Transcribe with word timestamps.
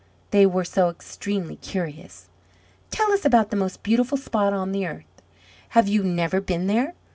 They 0.31 0.47
were 0.47 0.65
so 0.65 0.89
extremely 0.89 1.57
curious. 1.57 2.27
"Tell 2.89 3.11
us 3.13 3.23
about 3.23 3.51
the 3.51 3.55
most 3.55 3.83
beautiful 3.83 4.17
spot 4.17 4.51
on 4.51 4.71
the 4.71 4.87
earth. 4.87 5.21
Have 5.77 5.87
you 5.87 6.03
never 6.03 6.41
been 6.41 6.65
there? 6.65 6.95